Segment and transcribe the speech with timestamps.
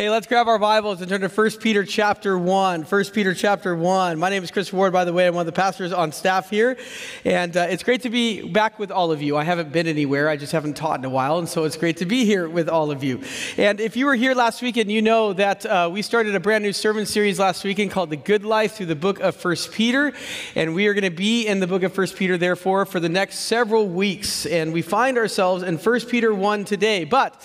[0.00, 2.84] Hey, let's grab our Bibles and turn to 1 Peter chapter 1.
[2.84, 4.18] 1 Peter chapter 1.
[4.18, 5.26] My name is Chris Ward, by the way.
[5.26, 6.78] I'm one of the pastors on staff here.
[7.26, 9.36] And uh, it's great to be back with all of you.
[9.36, 11.38] I haven't been anywhere, I just haven't taught in a while.
[11.38, 13.20] And so it's great to be here with all of you.
[13.58, 16.64] And if you were here last weekend, you know that uh, we started a brand
[16.64, 20.14] new sermon series last weekend called The Good Life through the book of 1 Peter.
[20.54, 23.10] And we are going to be in the book of 1 Peter, therefore, for the
[23.10, 24.46] next several weeks.
[24.46, 27.04] And we find ourselves in 1 Peter 1 today.
[27.04, 27.38] But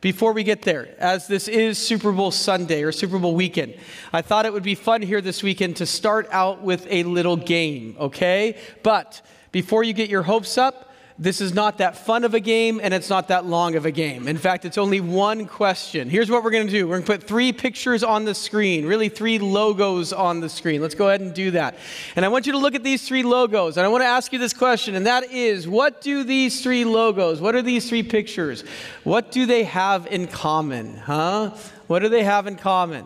[0.00, 3.74] before we get there, as this is Super Bowl Sunday or Super Bowl weekend,
[4.12, 7.36] I thought it would be fun here this weekend to start out with a little
[7.36, 8.56] game, okay?
[8.82, 9.20] But
[9.52, 10.89] before you get your hopes up,
[11.20, 13.90] this is not that fun of a game and it's not that long of a
[13.90, 14.26] game.
[14.26, 16.08] In fact, it's only one question.
[16.08, 18.86] Here's what we're going to do we're going to put three pictures on the screen,
[18.86, 20.80] really, three logos on the screen.
[20.80, 21.76] Let's go ahead and do that.
[22.16, 24.32] And I want you to look at these three logos and I want to ask
[24.32, 28.02] you this question, and that is what do these three logos, what are these three
[28.02, 28.64] pictures,
[29.04, 30.96] what do they have in common?
[30.96, 31.50] Huh?
[31.86, 33.04] What do they have in common?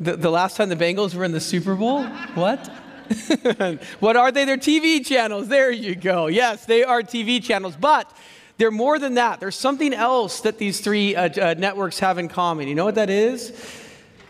[0.00, 2.02] The, the last time the Bengals were in the Super Bowl?
[2.34, 2.81] What?
[4.00, 4.44] what are they?
[4.44, 5.48] They're TV channels.
[5.48, 6.26] There you go.
[6.26, 7.76] Yes, they are TV channels.
[7.78, 8.10] But
[8.58, 9.40] they're more than that.
[9.40, 12.68] There's something else that these three uh, uh, networks have in common.
[12.68, 13.52] You know what that is?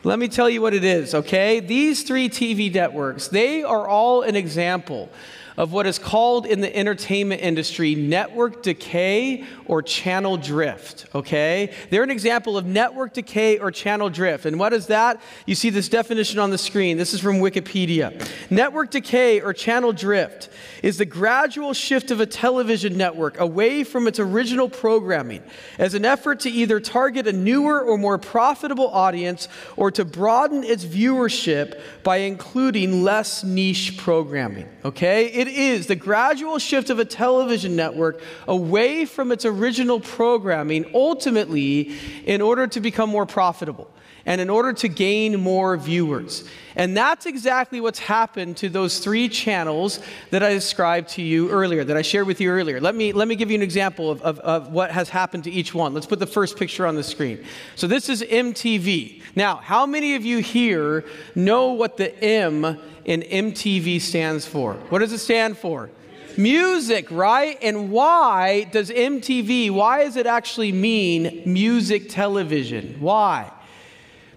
[0.05, 1.61] Let me tell you what it is, okay?
[1.61, 5.11] These three TV networks, they are all an example
[5.57, 11.73] of what is called in the entertainment industry network decay or channel drift, okay?
[11.91, 14.47] They're an example of network decay or channel drift.
[14.47, 15.21] And what is that?
[15.47, 16.97] You see this definition on the screen.
[16.97, 18.29] This is from Wikipedia.
[18.51, 20.49] Network decay or channel drift
[20.83, 25.43] is the gradual shift of a television network away from its original programming
[25.79, 30.65] as an effort to either target a newer or more profitable audience or to broaden
[30.65, 35.27] its viewership by including less niche programming, okay?
[35.43, 41.97] It is the gradual shift of a television network away from its original programming, ultimately,
[42.25, 43.91] in order to become more profitable
[44.25, 46.49] and in order to gain more viewers.
[46.77, 49.99] And that's exactly what's happened to those three channels
[50.31, 52.81] that I described to you earlier, that I shared with you earlier.
[52.81, 55.51] Let me, let me give you an example of, of, of what has happened to
[55.51, 55.93] each one.
[55.93, 57.45] Let's put the first picture on the screen.
[57.75, 59.23] So this is MTV.
[59.35, 64.75] Now, how many of you here know what the M in MTV stands for?
[64.91, 65.91] What does it stand for?
[66.37, 67.59] Music, right?
[67.63, 72.97] And why does MTV, why does it actually mean music television?
[73.01, 73.51] Why?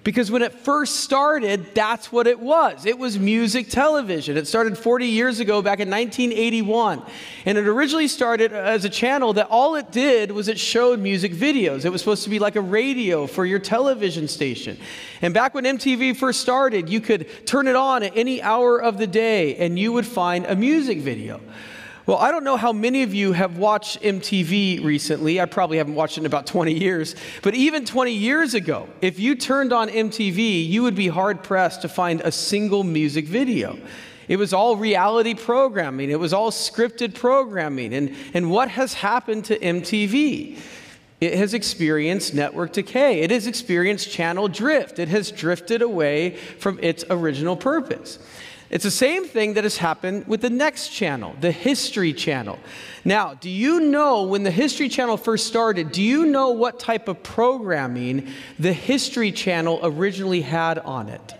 [0.05, 2.85] Because when it first started, that's what it was.
[2.85, 4.37] It was music television.
[4.37, 7.01] It started 40 years ago, back in 1981.
[7.45, 11.33] And it originally started as a channel that all it did was it showed music
[11.33, 11.85] videos.
[11.85, 14.77] It was supposed to be like a radio for your television station.
[15.23, 18.99] And back when MTV first started, you could turn it on at any hour of
[18.99, 21.41] the day and you would find a music video.
[22.05, 25.41] Well, I don't know how many of you have watched MTV recently.
[25.41, 27.15] I probably haven't watched it in about 20 years.
[27.41, 31.81] But even 20 years ago, if you turned on MTV, you would be hard pressed
[31.81, 33.79] to find a single music video.
[34.27, 37.91] It was all reality programming, it was all scripted programming.
[37.93, 40.59] And, and what has happened to MTV?
[41.21, 43.21] It has experienced network decay.
[43.21, 44.99] It has experienced channel drift.
[44.99, 48.19] It has drifted away from its original purpose.
[48.75, 52.59] It's the same thing that has happened with the next channel, the History Channel.
[53.05, 57.07] Now, do you know when the History Channel first started, do you know what type
[57.07, 58.27] of programming
[58.59, 61.35] the History Channel originally had on it?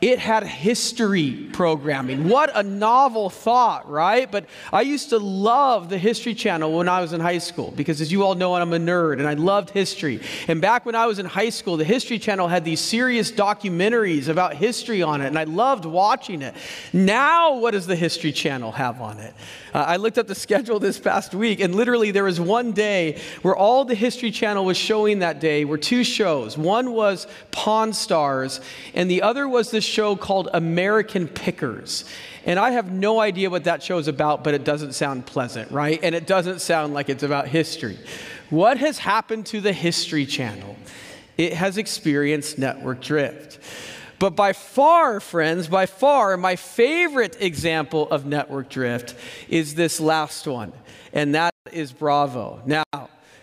[0.00, 2.30] It had history programming.
[2.30, 4.30] What a novel thought, right?
[4.30, 8.00] But I used to love the History Channel when I was in high school because,
[8.00, 10.20] as you all know, I'm a nerd and I loved history.
[10.48, 14.28] And back when I was in high school, the History Channel had these serious documentaries
[14.28, 16.54] about history on it, and I loved watching it.
[16.94, 19.34] Now, what does the History Channel have on it?
[19.74, 23.20] Uh, I looked up the schedule this past week, and literally there was one day
[23.42, 26.56] where all the History Channel was showing that day were two shows.
[26.56, 28.62] One was Pawn Stars,
[28.94, 32.04] and the other was this show called American Pickers.
[32.44, 35.70] And I have no idea what that show is about, but it doesn't sound pleasant,
[35.70, 36.00] right?
[36.02, 37.98] And it doesn't sound like it's about history.
[38.48, 40.76] What has happened to the History Channel?
[41.36, 43.58] It has experienced network drift.
[44.18, 49.14] But by far, friends, by far, my favorite example of network drift
[49.48, 50.72] is this last one,
[51.14, 52.60] and that is Bravo.
[52.66, 52.84] Now,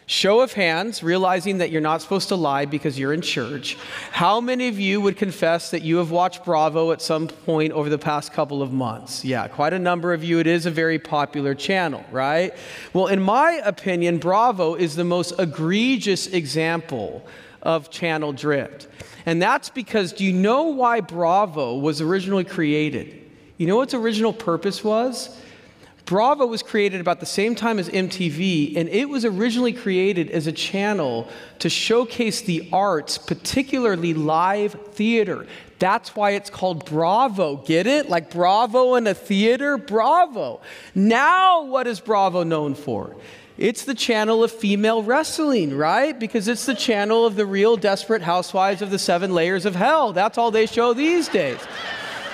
[0.07, 3.77] show of hands, realizing that you're not supposed to lie because you're in church,
[4.12, 7.89] how many of you would confess that you have watched Bravo at some point over
[7.89, 9.25] the past couple of months?
[9.25, 10.39] Yeah, quite a number of you.
[10.39, 12.54] It is a very popular channel, right?
[12.94, 17.27] Well, in my opinion, Bravo is the most egregious example
[17.62, 18.88] of channel drift.
[19.25, 23.30] And that's because do you know why Bravo was originally created?
[23.57, 25.38] You know what its original purpose was?
[26.07, 30.48] Bravo was created about the same time as MTV, and it was originally created as
[30.48, 31.27] a channel
[31.59, 35.45] to showcase the arts, particularly live theater.
[35.80, 37.57] That's why it's called Bravo.
[37.57, 38.07] Get it?
[38.09, 39.77] Like Bravo in a theater?
[39.77, 40.62] Bravo.
[40.95, 43.13] Now, what is Bravo known for?
[43.57, 46.18] It's the channel of female wrestling, right?
[46.18, 50.13] Because it's the channel of the real desperate housewives of the seven layers of hell.
[50.13, 51.59] That's all they show these days.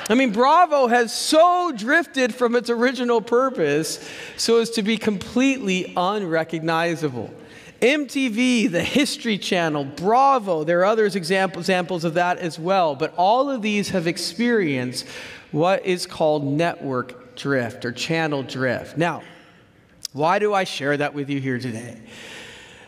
[0.09, 5.93] I mean, Bravo has so drifted from its original purpose so as to be completely
[5.95, 7.33] unrecognizable.
[7.79, 13.13] MTV, the History Channel, Bravo, there are other example, examples of that as well, but
[13.17, 15.05] all of these have experienced
[15.51, 18.97] what is called network drift or channel drift.
[18.97, 19.21] Now,
[20.13, 21.99] why do I share that with you here today?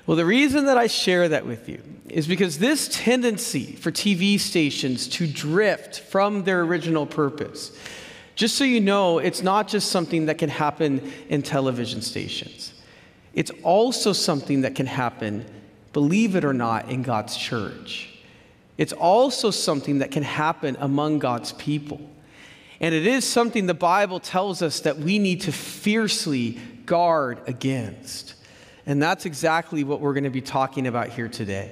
[0.06, 4.40] Well, the reason that I share that with you is because this tendency for TV
[4.40, 7.75] stations to drift from their original purpose,
[8.36, 12.74] just so you know, it's not just something that can happen in television stations.
[13.34, 15.46] It's also something that can happen,
[15.92, 18.10] believe it or not, in God's church.
[18.78, 22.01] It's also something that can happen among God's people.
[22.80, 28.36] And it is something the Bible tells us that we need to fiercely guard against.
[28.86, 31.72] And that's exactly what we're going to be talking about here today.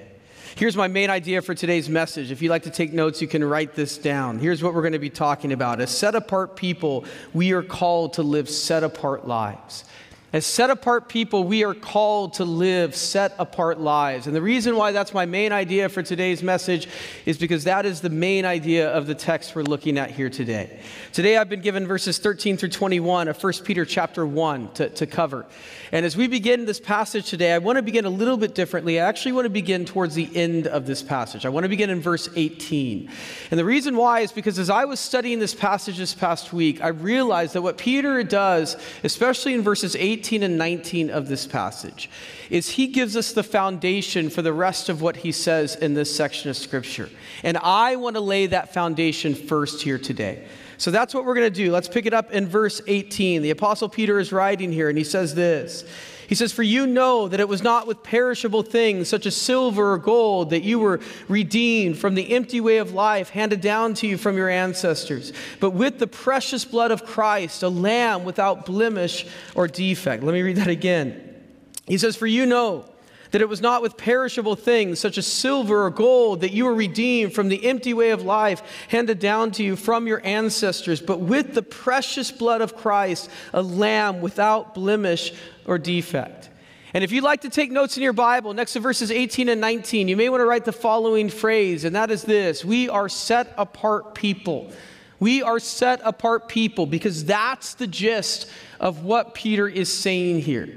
[0.56, 2.30] Here's my main idea for today's message.
[2.30, 4.38] If you'd like to take notes, you can write this down.
[4.38, 5.82] Here's what we're going to be talking about.
[5.82, 9.84] As set apart people, we are called to live set apart lives.
[10.32, 14.26] As set apart people, we are called to live set apart lives.
[14.26, 16.88] And the reason why that's my main idea for today's message
[17.28, 20.80] is because that is the main idea of the text we're looking at here today.
[21.14, 25.06] Today I've been given verses 13 through 21 of 1 Peter chapter 1 to, to
[25.06, 25.46] cover.
[25.92, 29.00] And as we begin this passage today, I want to begin a little bit differently.
[29.00, 31.46] I actually want to begin towards the end of this passage.
[31.46, 33.12] I want to begin in verse 18.
[33.52, 36.82] And the reason why is because as I was studying this passage this past week,
[36.82, 42.10] I realized that what Peter does, especially in verses 18 and 19 of this passage,
[42.50, 46.16] is he gives us the foundation for the rest of what he says in this
[46.16, 47.12] section of Scripture.
[47.44, 50.48] And I want to lay that foundation first here today.
[50.84, 51.72] So that's what we're going to do.
[51.72, 53.42] Let's pick it up in verse 18.
[53.42, 55.86] The Apostle Peter is writing here, and he says this.
[56.28, 59.94] He says, For you know that it was not with perishable things, such as silver
[59.94, 61.00] or gold, that you were
[61.30, 65.32] redeemed from the empty way of life handed down to you from your ancestors,
[65.62, 69.26] but with the precious blood of Christ, a lamb without blemish
[69.56, 70.22] or defect.
[70.22, 71.46] Let me read that again.
[71.88, 72.93] He says, For you know
[73.34, 76.76] that it was not with perishable things such as silver or gold that you were
[76.76, 81.20] redeemed from the empty way of life handed down to you from your ancestors, but
[81.20, 85.34] with the precious blood of Christ, a lamb without blemish
[85.66, 86.52] or defect.
[86.94, 89.60] And if you'd like to take notes in your Bible, next to verses 18 and
[89.60, 93.10] 19, you may want to write the following phrase, and that is this We are
[93.10, 94.72] set apart people.
[95.20, 98.48] We are set apart people because that's the gist
[98.80, 100.70] of what Peter is saying here.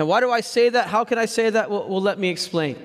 [0.00, 0.86] Now, why do I say that?
[0.86, 1.70] How can I say that?
[1.70, 2.78] Well, well let me explain.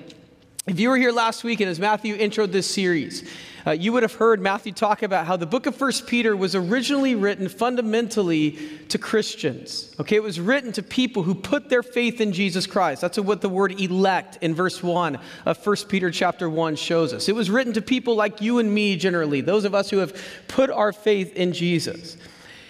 [0.66, 3.26] If you were here last week and as Matthew introed this series,
[3.66, 6.54] uh, you would have heard Matthew talk about how the book of First Peter was
[6.54, 8.58] originally written fundamentally
[8.90, 9.96] to Christians.
[9.98, 13.00] Okay, it was written to people who put their faith in Jesus Christ.
[13.00, 17.30] That's what the word elect in verse 1 of First Peter chapter 1 shows us.
[17.30, 20.14] It was written to people like you and me generally, those of us who have
[20.48, 22.18] put our faith in Jesus.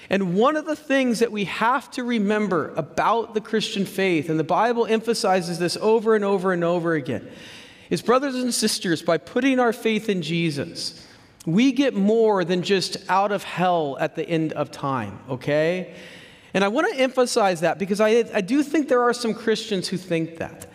[0.08, 4.38] And one of the things that we have to remember about the Christian faith, and
[4.38, 7.28] the Bible emphasizes this over and over and over again,
[7.90, 11.06] is brothers and sisters, by putting our faith in Jesus,
[11.44, 15.94] we get more than just out of hell at the end of time, okay?
[16.54, 19.88] And I want to emphasize that because I, I do think there are some Christians
[19.88, 20.66] who think that.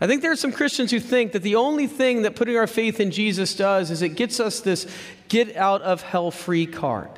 [0.00, 2.66] I think there are some Christians who think that the only thing that putting our
[2.66, 4.86] faith in Jesus does is it gets us this
[5.28, 7.10] get out of hell free card.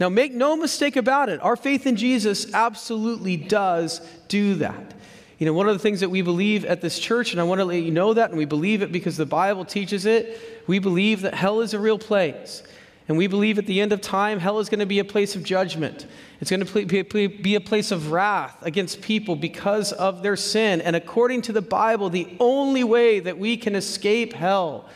[0.00, 4.94] Now, make no mistake about it, our faith in Jesus absolutely does do that.
[5.38, 7.60] You know, one of the things that we believe at this church, and I want
[7.60, 10.78] to let you know that, and we believe it because the Bible teaches it, we
[10.78, 12.62] believe that hell is a real place.
[13.08, 15.34] And we believe at the end of time, hell is going to be a place
[15.34, 16.06] of judgment.
[16.40, 20.82] It's going to be a place of wrath against people because of their sin.
[20.82, 24.88] And according to the Bible, the only way that we can escape hell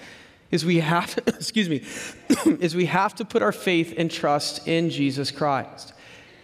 [0.53, 1.83] is we have to, excuse me,
[2.61, 5.95] is we have to put our faith and trust in Jesus Christ.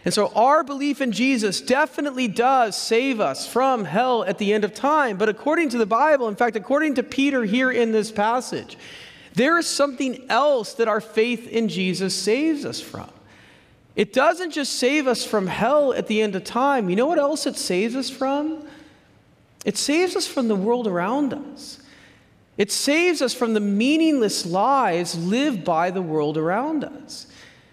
[0.05, 4.65] And so our belief in Jesus definitely does save us from hell at the end
[4.65, 5.19] of time.
[5.19, 8.79] But according to the Bible, in fact, according to Peter here in this passage,
[9.35, 13.11] there is something else that our faith in Jesus saves us from.
[13.97, 16.89] It doesn't just save us from hell at the end of time.
[16.89, 18.65] You know what else it saves us from?
[19.65, 21.83] It saves us from the world around us.
[22.59, 27.29] It saves us from the meaningless lies lived by the world around us.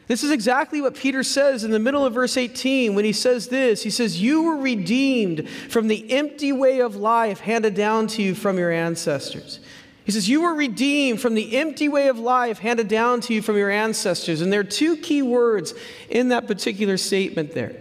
[0.07, 3.47] This is exactly what Peter says in the middle of verse 18 when he says
[3.47, 3.81] this.
[3.81, 8.35] He says, You were redeemed from the empty way of life handed down to you
[8.35, 9.59] from your ancestors.
[10.05, 13.41] He says, You were redeemed from the empty way of life handed down to you
[13.41, 14.41] from your ancestors.
[14.41, 15.73] And there are two key words
[16.07, 17.75] in that particular statement there.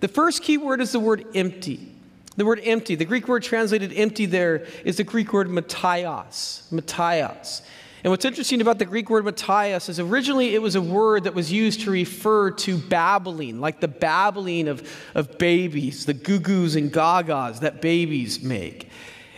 [0.00, 1.91] The first key word is the word empty.
[2.36, 6.62] The word empty, the Greek word translated empty there is the Greek word mataios.
[6.72, 7.62] Mataios.
[8.04, 11.34] And what's interesting about the Greek word mataios is originally it was a word that
[11.34, 16.74] was used to refer to babbling, like the babbling of, of babies, the goo goos
[16.74, 18.88] and gagas that babies make.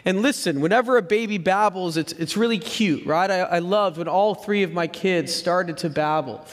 [0.07, 3.31] And listen, whenever a baby babbles, it's, it's really cute, right?
[3.31, 6.47] I, I loved when all three of my kids started to babble.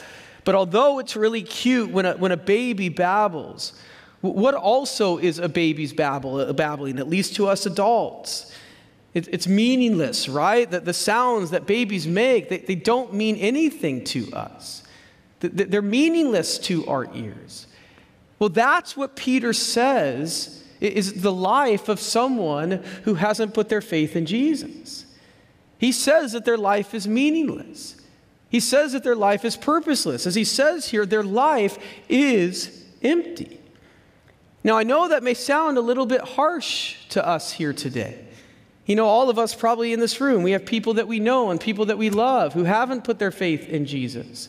[0.44, 3.74] But although it's really cute when a, when a baby babbles,
[4.22, 8.52] what also is a baby's babble, babbling, at least to us adults?
[9.14, 10.70] It, it's meaningless, right?
[10.70, 14.84] That the sounds that babies make, they, they don't mean anything to us.
[15.40, 17.66] They're meaningless to our ears.
[18.38, 24.16] Well, that's what Peter says is the life of someone who hasn't put their faith
[24.16, 25.06] in Jesus.
[25.78, 27.96] He says that their life is meaningless.
[28.48, 30.26] He says that their life is purposeless.
[30.26, 33.58] As he says here, their life is empty.
[34.64, 38.24] Now, I know that may sound a little bit harsh to us here today.
[38.86, 41.50] You know, all of us probably in this room, we have people that we know
[41.50, 44.48] and people that we love who haven't put their faith in Jesus.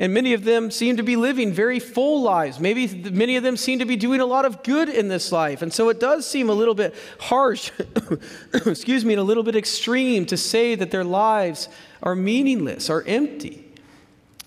[0.00, 2.60] And many of them seem to be living very full lives.
[2.60, 5.60] Maybe many of them seem to be doing a lot of good in this life.
[5.60, 7.72] And so it does seem a little bit harsh,
[8.54, 11.68] excuse me, and a little bit extreme to say that their lives
[12.00, 13.64] are meaningless, are empty.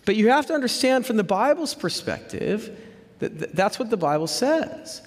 [0.05, 2.77] But you have to understand from the Bible's perspective
[3.21, 5.01] that's what the Bible says.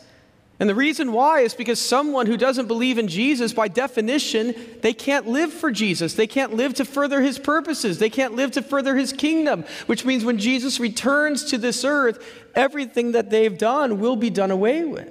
[0.60, 4.92] And the reason why is because someone who doesn't believe in Jesus, by definition, they
[4.92, 6.14] can't live for Jesus.
[6.14, 7.98] They can't live to further his purposes.
[7.98, 12.24] They can't live to further his kingdom, which means when Jesus returns to this earth,
[12.54, 15.10] everything that they've done will be done away with.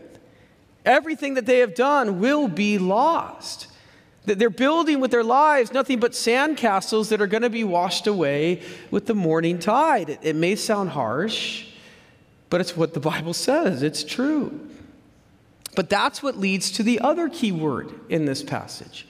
[0.85, 3.67] Everything that they have done will be lost.
[4.25, 8.61] They're building with their lives nothing but sandcastles that are going to be washed away
[8.89, 10.09] with the morning tide.
[10.09, 11.65] It, it may sound harsh,
[12.53, 13.81] but it's what the Bible says.
[13.81, 14.69] It's true.
[15.75, 19.07] But that's what leads to the other key word in this passage.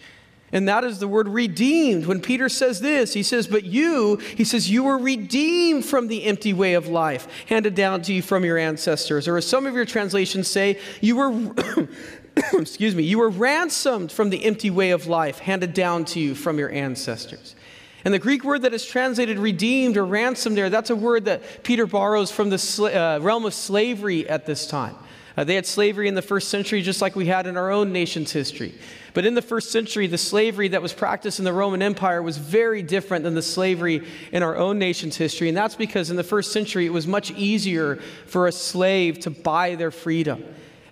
[0.53, 2.05] And that is the word redeemed.
[2.05, 6.23] When Peter says this, he says, But you, he says, you were redeemed from the
[6.23, 9.27] empty way of life handed down to you from your ancestors.
[9.27, 11.53] Or as some of your translations say, you were,
[12.53, 16.33] excuse me, you were ransomed from the empty way of life handed down to you
[16.33, 17.57] from your ancestors.
[18.05, 21.63] And the Greek word that is translated redeemed or ransomed there, that's a word that
[21.63, 24.95] Peter borrows from the uh, realm of slavery at this time.
[25.35, 27.91] Uh, they had slavery in the first century, just like we had in our own
[27.91, 28.75] nation's history.
[29.13, 32.37] But in the first century, the slavery that was practiced in the Roman Empire was
[32.37, 35.47] very different than the slavery in our own nation's history.
[35.47, 39.31] And that's because in the first century, it was much easier for a slave to
[39.31, 40.43] buy their freedom.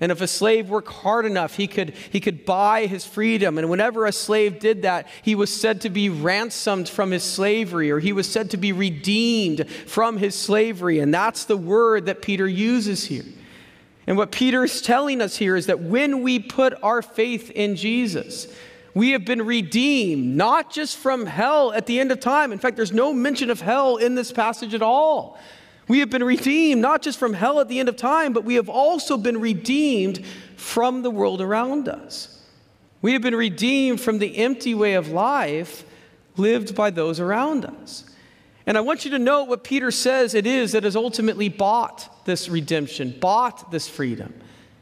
[0.01, 3.59] And if a slave worked hard enough, he could, he could buy his freedom.
[3.59, 7.91] And whenever a slave did that, he was said to be ransomed from his slavery,
[7.91, 10.97] or he was said to be redeemed from his slavery.
[10.97, 13.25] And that's the word that Peter uses here.
[14.07, 17.75] And what Peter is telling us here is that when we put our faith in
[17.75, 18.47] Jesus,
[18.95, 22.51] we have been redeemed, not just from hell at the end of time.
[22.51, 25.39] In fact, there's no mention of hell in this passage at all.
[25.87, 28.55] We have been redeemed, not just from hell at the end of time, but we
[28.55, 32.39] have also been redeemed from the world around us.
[33.01, 35.83] We have been redeemed from the empty way of life
[36.37, 38.05] lived by those around us.
[38.65, 42.25] And I want you to note what Peter says it is that has ultimately bought
[42.25, 44.33] this redemption, bought this freedom.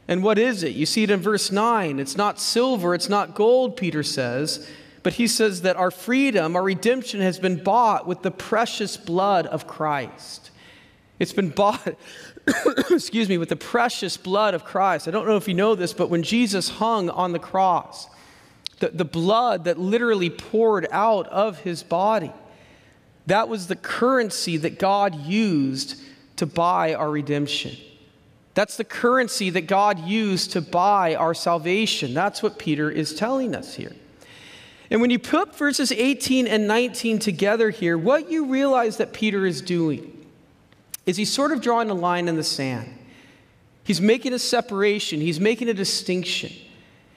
[0.06, 0.74] And what is it?
[0.74, 1.98] You see it in verse 9.
[1.98, 4.68] It's not silver, it's not gold, Peter says,
[5.02, 9.46] but he says that our freedom, our redemption has been bought with the precious blood
[9.46, 10.49] of Christ.
[11.20, 11.94] It's been bought,
[12.90, 15.06] excuse me, with the precious blood of Christ.
[15.06, 18.08] I don't know if you know this, but when Jesus hung on the cross,
[18.78, 22.32] the, the blood that literally poured out of his body,
[23.26, 26.00] that was the currency that God used
[26.36, 27.76] to buy our redemption.
[28.54, 32.14] That's the currency that God used to buy our salvation.
[32.14, 33.92] That's what Peter is telling us here.
[34.90, 39.44] And when you put verses 18 and 19 together here, what you realize that Peter
[39.44, 40.16] is doing
[41.06, 42.98] is he's sort of drawing a line in the sand.
[43.84, 46.52] He's making a separation, he's making a distinction.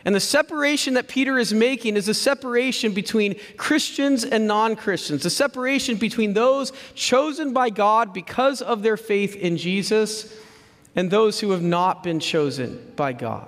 [0.06, 5.26] And the separation that Peter is making is a separation between Christians and non Christians,
[5.26, 10.38] a separation between those chosen by God because of their faith in Jesus
[10.96, 13.48] and those who have not been chosen by God.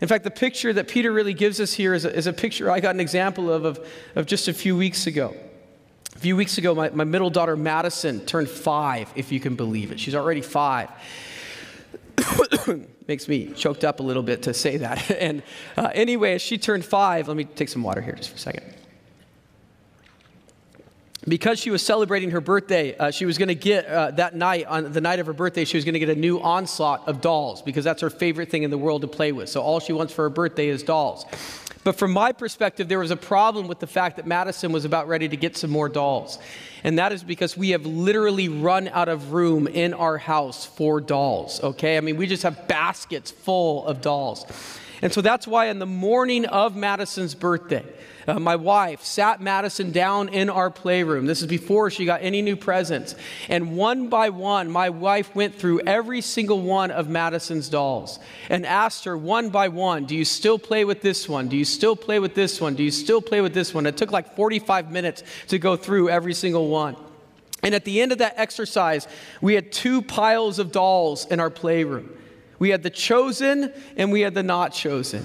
[0.00, 2.70] In fact, the picture that Peter really gives us here is a, is a picture
[2.70, 3.86] I got an example of, of,
[4.16, 5.34] of just a few weeks ago.
[6.16, 9.92] A few weeks ago, my, my middle daughter, Madison, turned five, if you can believe
[9.92, 10.00] it.
[10.00, 10.90] She's already five.
[13.06, 15.10] Makes me choked up a little bit to say that.
[15.20, 15.42] And
[15.76, 18.38] uh, anyway, as she turned five, let me take some water here just for a
[18.38, 18.74] second
[21.28, 24.66] because she was celebrating her birthday, uh, she was going to get uh, that night,
[24.66, 27.20] on the night of her birthday, she was going to get a new onslaught of
[27.20, 29.48] dolls because that's her favorite thing in the world to play with.
[29.48, 31.26] So all she wants for her birthday is dolls.
[31.82, 35.08] But from my perspective, there was a problem with the fact that Madison was about
[35.08, 36.38] ready to get some more dolls.
[36.84, 41.00] And that is because we have literally run out of room in our house for
[41.00, 41.96] dolls, okay?
[41.96, 44.44] I mean, we just have baskets full of dolls.
[45.02, 47.84] And so that's why on the morning of Madison's birthday,
[48.28, 51.24] uh, my wife sat Madison down in our playroom.
[51.24, 53.14] This is before she got any new presents.
[53.48, 58.18] And one by one, my wife went through every single one of Madison's dolls
[58.50, 61.48] and asked her one by one, Do you still play with this one?
[61.48, 62.74] Do you still play with this one?
[62.74, 63.86] Do you still play with this one?
[63.86, 66.96] It took like 45 minutes to go through every single one.
[67.62, 69.08] And at the end of that exercise,
[69.40, 72.10] we had two piles of dolls in our playroom.
[72.60, 75.24] We had the chosen and we had the not chosen.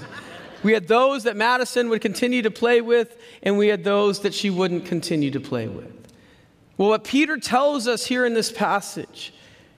[0.64, 4.34] We had those that Madison would continue to play with, and we had those that
[4.34, 5.92] she wouldn't continue to play with.
[6.76, 9.32] Well, what Peter tells us here in this passage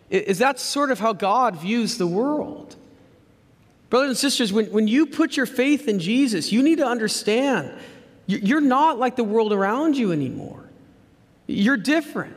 [0.09, 2.77] is that's sort of how God views the world.
[3.91, 7.77] Brothers and sisters, when, when you put your faith in Jesus, you need to understand
[8.27, 10.69] you're not like the world around you anymore.
[11.47, 12.37] You're different.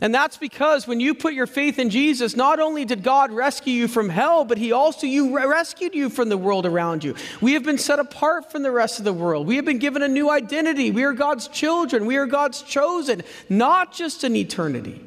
[0.00, 3.72] And that's because when you put your faith in Jesus, not only did God rescue
[3.72, 7.16] you from hell, but He also you rescued you from the world around you.
[7.40, 9.48] We have been set apart from the rest of the world.
[9.48, 10.92] We have been given a new identity.
[10.92, 12.06] We are God's children.
[12.06, 15.04] We are God's chosen, not just in eternity,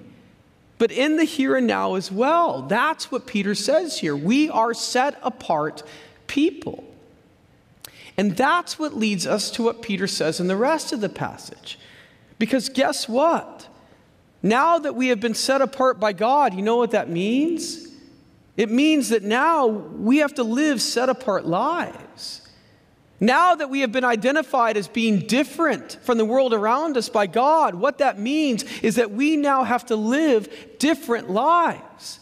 [0.77, 2.63] but in the here and now as well.
[2.63, 4.15] That's what Peter says here.
[4.15, 5.83] We are set apart
[6.27, 6.83] people.
[8.17, 11.79] And that's what leads us to what Peter says in the rest of the passage.
[12.37, 13.69] Because guess what?
[14.43, 17.87] Now that we have been set apart by God, you know what that means?
[18.57, 22.47] It means that now we have to live set apart lives.
[23.19, 27.27] Now that we have been identified as being different from the world around us by
[27.27, 30.49] God, what that means is that we now have to live
[30.79, 32.20] different lives.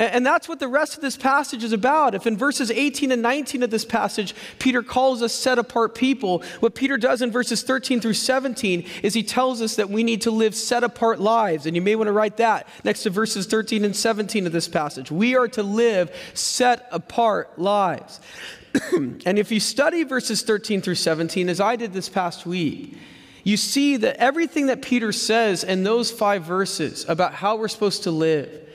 [0.00, 2.14] And that's what the rest of this passage is about.
[2.14, 6.42] If in verses 18 and 19 of this passage, Peter calls us set apart people,
[6.60, 10.22] what Peter does in verses 13 through 17 is he tells us that we need
[10.22, 11.66] to live set apart lives.
[11.66, 14.68] And you may want to write that next to verses 13 and 17 of this
[14.68, 15.10] passage.
[15.10, 18.20] We are to live set apart lives.
[18.92, 22.96] and if you study verses 13 through 17, as I did this past week,
[23.44, 28.04] you see that everything that Peter says in those five verses about how we're supposed
[28.04, 28.69] to live,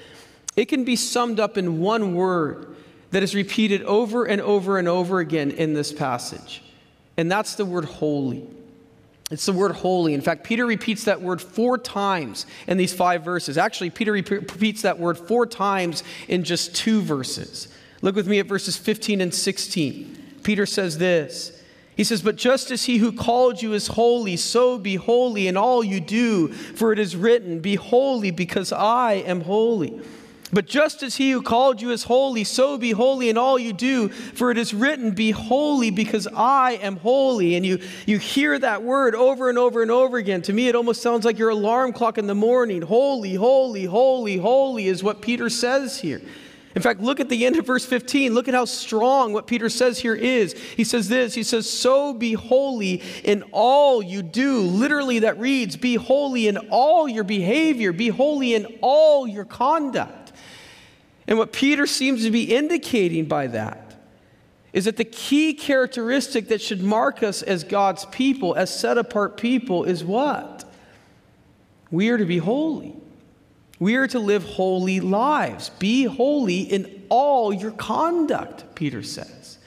[0.55, 2.75] it can be summed up in one word
[3.11, 6.63] that is repeated over and over and over again in this passage,
[7.17, 8.47] and that's the word holy.
[9.31, 10.13] It's the word holy.
[10.13, 13.57] In fact, Peter repeats that word four times in these five verses.
[13.57, 17.67] Actually, Peter repeats that word four times in just two verses.
[18.03, 20.39] Look with me at verses 15 and 16.
[20.43, 21.59] Peter says this.
[21.95, 25.57] He says, But just as he who called you is holy, so be holy in
[25.57, 29.99] all you do, for it is written, Be holy because I am holy.
[30.53, 33.73] But just as he who called you is holy, so be holy in all you
[33.73, 37.55] do, for it is written, Be holy because I am holy.
[37.55, 40.43] And you, you hear that word over and over and over again.
[40.43, 42.84] To me, it almost sounds like your alarm clock in the morning.
[42.84, 46.21] Holy, holy, holy, holy is what Peter says here.
[46.75, 48.34] In fact, look at the end of verse 15.
[48.34, 50.53] Look at how strong what Peter says here is.
[50.53, 54.60] He says this He says, So be holy in all you do.
[54.62, 60.24] Literally, that reads, Be holy in all your behavior, be holy in all your conduct.
[61.27, 63.95] And what Peter seems to be indicating by that
[64.73, 69.38] is that the key characteristic that should mark us as God's people, as set apart
[69.38, 70.65] people, is what?
[71.91, 72.93] We are to be holy.
[73.79, 75.69] We are to live holy lives.
[75.79, 79.57] Be holy in all your conduct, Peter says.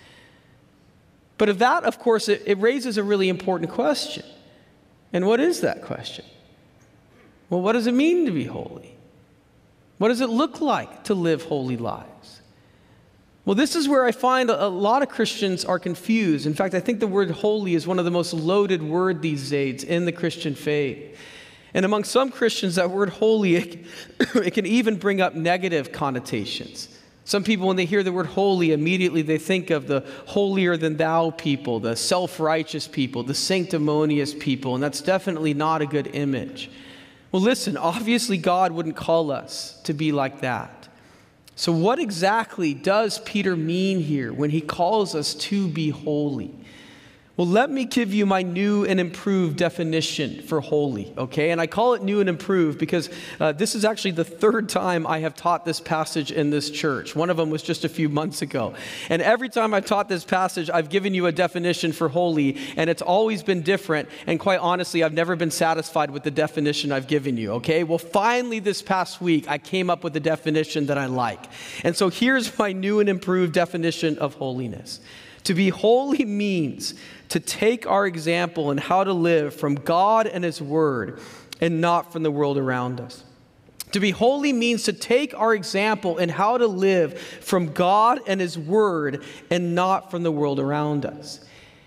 [1.39, 4.27] But of that, of course, it, it raises a really important question.
[5.13, 6.27] And what is that question?
[7.49, 8.98] Well, what does it mean to be holy?
[9.99, 12.41] What does it look like to live holy lives?
[13.45, 16.47] Well, this is where I find a lot of Christians are confused.
[16.47, 19.51] In fact, I think the word holy is one of the most loaded word these
[19.51, 21.19] days in the Christian faith.
[21.75, 23.87] And among some Christians, that word holy, it,
[24.35, 26.95] it can even bring up negative connotations.
[27.25, 30.97] Some people, when they hear the word holy, immediately they think of the holier than
[30.97, 36.09] thou people, the self righteous people, the sanctimonious people, and that's definitely not a good
[36.15, 36.71] image.
[37.31, 40.89] Well, listen, obviously, God wouldn't call us to be like that.
[41.57, 46.55] So, what exactly does Peter mean here when he calls us to be holy?
[47.39, 51.53] Well, let me give you my new and improved definition for holy, okay?
[51.53, 55.07] And I call it new and improved because uh, this is actually the third time
[55.07, 57.15] I have taught this passage in this church.
[57.15, 58.75] One of them was just a few months ago.
[59.09, 62.91] And every time I've taught this passage, I've given you a definition for holy, and
[62.91, 64.09] it's always been different.
[64.27, 67.85] And quite honestly, I've never been satisfied with the definition I've given you, okay?
[67.85, 71.45] Well, finally, this past week, I came up with a definition that I like.
[71.85, 74.99] And so here's my new and improved definition of holiness.
[75.45, 76.95] To be holy means
[77.31, 81.21] to take our example in how to live from God and His Word
[81.61, 83.25] and not from the world around us.
[83.93, 88.41] To be holy means to take our example in how to live from God and
[88.41, 91.45] His Word and not from the world around us.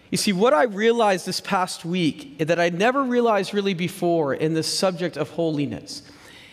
[0.10, 4.54] You see, what I realized this past week that I'd never realized really before in
[4.54, 6.04] the subject of holiness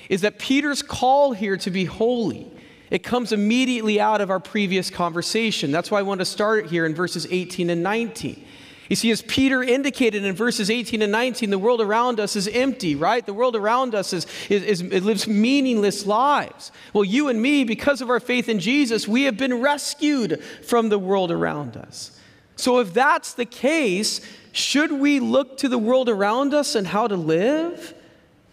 [0.09, 2.51] is that Peter's call here to be holy
[2.90, 5.70] it comes immediately out of our previous conversation.
[5.70, 8.44] That's why I want to start here in verses 18 and 19.
[8.88, 12.48] You see, as Peter indicated in verses 18 and 19, the world around us is
[12.48, 13.24] empty, right?
[13.24, 16.72] The world around us is, is, is, it lives meaningless lives.
[16.94, 20.88] Well, you and me, because of our faith in Jesus, we have been rescued from
[20.88, 22.18] the world around us.
[22.57, 24.20] So, if that's the case,
[24.53, 27.94] should we look to the world around us and how to live?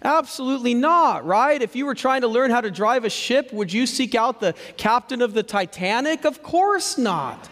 [0.04, 1.60] Absolutely not, right?
[1.60, 4.40] If you were trying to learn how to drive a ship, would you seek out
[4.40, 6.26] the captain of the Titanic?
[6.26, 7.50] Of course not.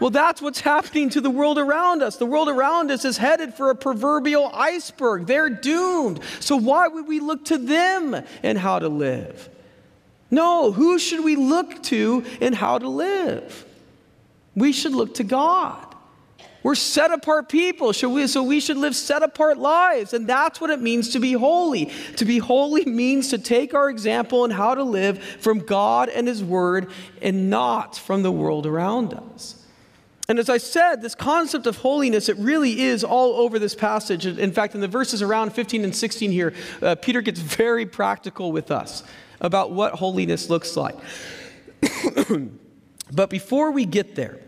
[0.00, 2.16] Well, that's what's happening to the world around us.
[2.16, 5.26] The world around us is headed for a proverbial iceberg.
[5.26, 6.20] They're doomed.
[6.38, 9.48] So, why would we look to them and how to live?
[10.30, 13.64] No, who should we look to and how to live?
[14.54, 15.84] We should look to God.
[16.62, 20.12] We're set apart people, so we, so we should live set apart lives.
[20.12, 21.86] And that's what it means to be holy.
[22.16, 26.26] To be holy means to take our example and how to live from God and
[26.26, 26.90] His Word
[27.22, 29.57] and not from the world around us.
[30.30, 34.26] And as I said, this concept of holiness, it really is all over this passage.
[34.26, 38.52] In fact, in the verses around 15 and 16 here, uh, Peter gets very practical
[38.52, 39.02] with us
[39.40, 40.96] about what holiness looks like.
[43.12, 44.38] but before we get there,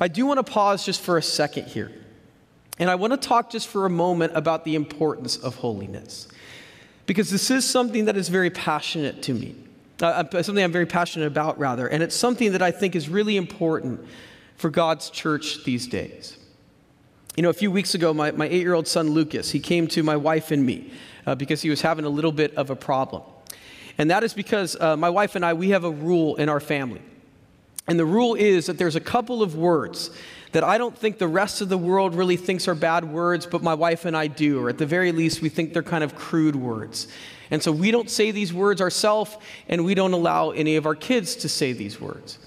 [0.00, 1.92] I do want to pause just for a second here.
[2.80, 6.26] And I want to talk just for a moment about the importance of holiness.
[7.06, 9.54] Because this is something that is very passionate to me,
[10.02, 11.86] uh, uh, something I'm very passionate about, rather.
[11.86, 14.04] And it's something that I think is really important
[14.58, 16.36] for God's church these days.
[17.36, 19.86] You know, a few weeks ago, my, my eight year old son Lucas, he came
[19.88, 20.92] to my wife and me
[21.24, 23.22] uh, because he was having a little bit of a problem.
[23.96, 26.60] And that is because uh, my wife and I, we have a rule in our
[26.60, 27.00] family.
[27.86, 30.10] And the rule is that there's a couple of words
[30.52, 33.62] that I don't think the rest of the world really thinks are bad words, but
[33.62, 36.14] my wife and I do, or at the very least, we think they're kind of
[36.14, 37.06] crude words.
[37.50, 39.36] And so we don't say these words ourselves,
[39.68, 42.38] and we don't allow any of our kids to say these words.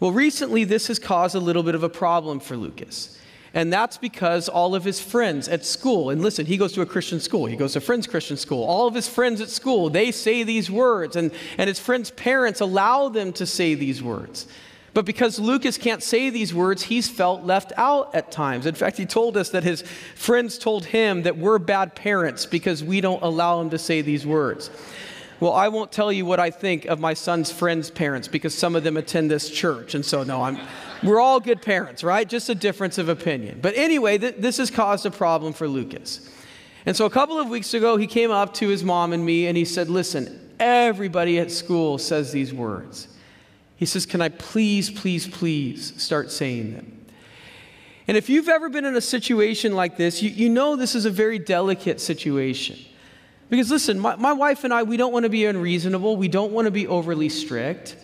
[0.00, 3.18] Well, recently, this has caused a little bit of a problem for Lucas.
[3.54, 6.86] And that's because all of his friends at school, and listen, he goes to a
[6.86, 8.62] Christian school, he goes to Friends Christian School.
[8.64, 12.60] All of his friends at school, they say these words, and, and his friends' parents
[12.60, 14.46] allow them to say these words.
[14.94, 18.66] But because Lucas can't say these words, he's felt left out at times.
[18.66, 19.82] In fact, he told us that his
[20.14, 24.26] friends told him that we're bad parents because we don't allow him to say these
[24.26, 24.70] words.
[25.40, 28.74] Well, I won't tell you what I think of my son's friends' parents because some
[28.74, 29.94] of them attend this church.
[29.94, 30.58] And so, no, I'm,
[31.02, 32.28] we're all good parents, right?
[32.28, 33.60] Just a difference of opinion.
[33.62, 36.28] But anyway, th- this has caused a problem for Lucas.
[36.86, 39.46] And so, a couple of weeks ago, he came up to his mom and me
[39.46, 43.08] and he said, Listen, everybody at school says these words.
[43.76, 47.06] He says, Can I please, please, please start saying them?
[48.08, 51.04] And if you've ever been in a situation like this, you, you know this is
[51.04, 52.78] a very delicate situation.
[53.48, 56.52] Because listen, my, my wife and I, we don't want to be unreasonable, we don't
[56.52, 57.96] want to be overly strict.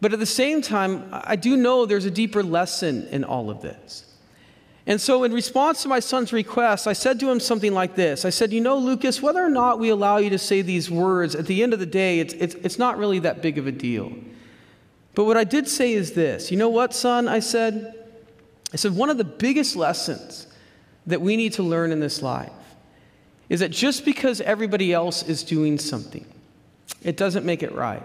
[0.00, 3.62] But at the same time, I do know there's a deeper lesson in all of
[3.62, 4.06] this.
[4.84, 8.24] And so, in response to my son's request, I said to him something like this
[8.24, 11.36] I said, You know, Lucas, whether or not we allow you to say these words,
[11.36, 13.72] at the end of the day, it's, it's, it's not really that big of a
[13.72, 14.12] deal.
[15.14, 17.28] But what I did say is this you know what, son?
[17.28, 17.94] I said,
[18.72, 20.48] I said, one of the biggest lessons
[21.06, 22.50] that we need to learn in this life
[23.52, 26.24] is that just because everybody else is doing something,
[27.02, 28.02] it doesn't make it right.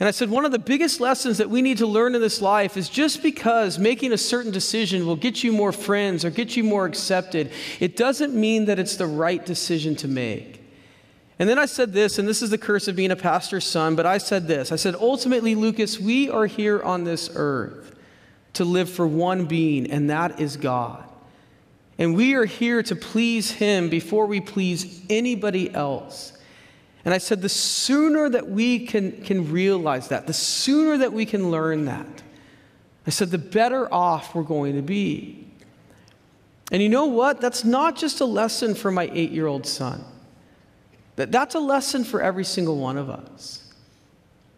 [0.00, 2.42] And I said, one of the biggest lessons that we need to learn in this
[2.42, 6.56] life is just because making a certain decision will get you more friends or get
[6.56, 10.60] you more accepted, it doesn't mean that it's the right decision to make.
[11.38, 13.94] And then I said this, and this is the curse of being a pastor's son,
[13.94, 14.72] but I said this.
[14.72, 17.94] I said, ultimately, Lucas, we are here on this earth
[18.54, 21.04] to live for one being, and that is God.
[21.98, 26.32] And we are here to please Him before we please anybody else.
[27.04, 31.26] And I said, the sooner that we can, can realize that, the sooner that we
[31.26, 32.22] can learn that,
[33.06, 35.48] I said, the better off we're going to be.
[36.70, 37.40] And you know what?
[37.40, 40.04] That's not just a lesson for my eight year old son,
[41.16, 43.58] that's a lesson for every single one of us.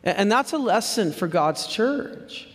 [0.05, 2.47] And that's a lesson for God's church.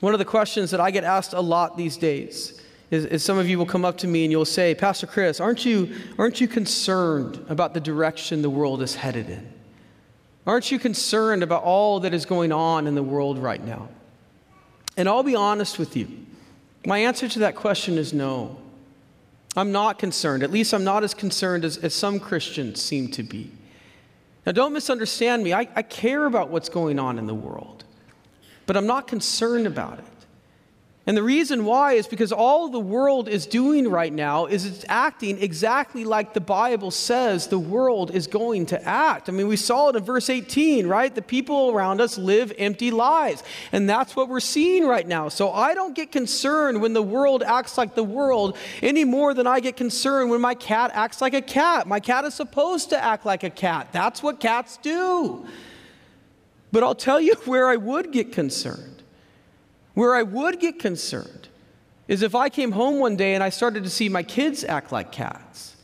[0.00, 3.38] One of the questions that I get asked a lot these days is, is, some
[3.38, 6.40] of you will come up to me and you'll say, Pastor Chris, aren't you, aren't
[6.40, 9.52] you concerned about the direction the world is headed in?
[10.46, 13.88] Aren't you concerned about all that is going on in the world right now?
[14.96, 16.08] And I'll be honest with you.
[16.86, 18.58] My answer to that question is no.
[19.56, 20.42] I'm not concerned.
[20.42, 23.50] At least I'm not as concerned as, as some Christians seem to be.
[24.46, 25.52] Now, don't misunderstand me.
[25.52, 27.84] I, I care about what's going on in the world,
[28.64, 30.17] but I'm not concerned about it.
[31.08, 34.84] And the reason why is because all the world is doing right now is it's
[34.90, 39.30] acting exactly like the Bible says the world is going to act.
[39.30, 41.14] I mean, we saw it in verse 18, right?
[41.14, 43.42] The people around us live empty lives.
[43.72, 45.30] And that's what we're seeing right now.
[45.30, 49.46] So I don't get concerned when the world acts like the world any more than
[49.46, 51.86] I get concerned when my cat acts like a cat.
[51.86, 53.88] My cat is supposed to act like a cat.
[53.92, 55.46] That's what cats do.
[56.70, 58.97] But I'll tell you where I would get concerned
[59.98, 61.48] where I would get concerned
[62.06, 64.92] is if I came home one day and I started to see my kids act
[64.92, 65.74] like cats.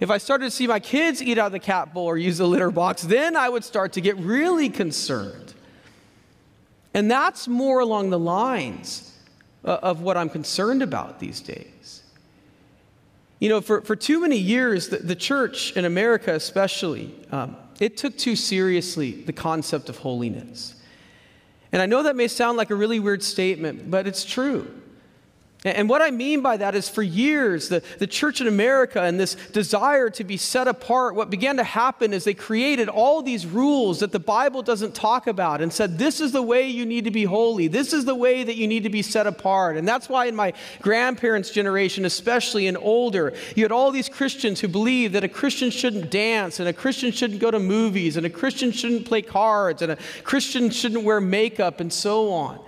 [0.00, 2.38] If I started to see my kids eat out of the cat bowl or use
[2.38, 5.52] the litter box, then I would start to get really concerned.
[6.94, 9.18] And that's more along the lines
[9.64, 12.02] of what I'm concerned about these days.
[13.38, 17.98] You know, for, for too many years, the, the church in America, especially, um, it
[17.98, 20.76] took too seriously the concept of holiness.
[21.72, 24.70] And I know that may sound like a really weird statement, but it's true.
[25.64, 29.20] And what I mean by that is for years, the, the church in America and
[29.20, 33.46] this desire to be set apart, what began to happen is they created all these
[33.46, 37.04] rules that the Bible doesn't talk about and said, this is the way you need
[37.04, 37.68] to be holy.
[37.68, 39.76] This is the way that you need to be set apart.
[39.76, 44.58] And that's why in my grandparents' generation, especially and older, you had all these Christians
[44.58, 48.26] who believed that a Christian shouldn't dance and a Christian shouldn't go to movies and
[48.26, 52.58] a Christian shouldn't play cards and a Christian shouldn't wear makeup and so on.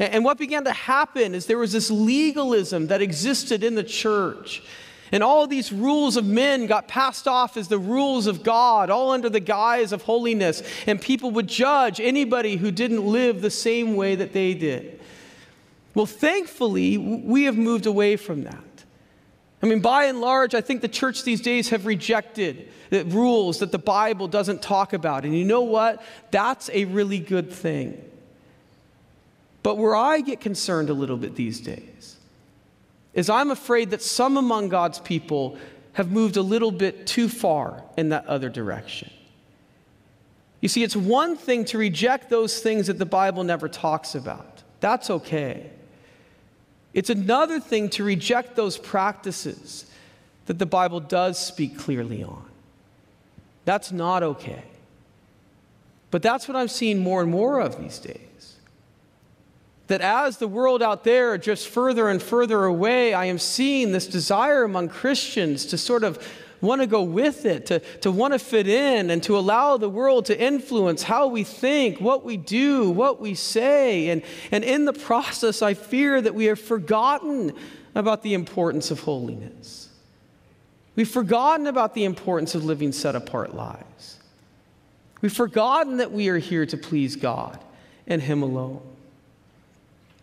[0.00, 4.62] And what began to happen is there was this legalism that existed in the church.
[5.12, 9.10] And all these rules of men got passed off as the rules of God, all
[9.10, 10.62] under the guise of holiness.
[10.86, 15.00] And people would judge anybody who didn't live the same way that they did.
[15.94, 18.64] Well, thankfully, we have moved away from that.
[19.62, 23.58] I mean, by and large, I think the church these days have rejected the rules
[23.58, 25.24] that the Bible doesn't talk about.
[25.24, 26.02] And you know what?
[26.30, 28.09] That's a really good thing.
[29.62, 32.16] But where I get concerned a little bit these days
[33.12, 35.58] is I'm afraid that some among God's people
[35.94, 39.10] have moved a little bit too far in that other direction.
[40.60, 44.62] You see, it's one thing to reject those things that the Bible never talks about.
[44.80, 45.70] That's okay.
[46.92, 49.86] It's another thing to reject those practices
[50.46, 52.44] that the Bible does speak clearly on.
[53.64, 54.64] That's not okay.
[56.10, 58.29] But that's what I'm seeing more and more of these days
[59.90, 64.06] that as the world out there drifts further and further away, I am seeing this
[64.06, 66.24] desire among Christians to sort of
[66.60, 69.88] want to go with it, to, to want to fit in, and to allow the
[69.88, 74.10] world to influence how we think, what we do, what we say.
[74.10, 74.22] And,
[74.52, 77.52] and in the process, I fear that we have forgotten
[77.96, 79.88] about the importance of holiness.
[80.94, 84.20] We've forgotten about the importance of living set apart lives.
[85.20, 87.58] We've forgotten that we are here to please God
[88.06, 88.82] and Him alone.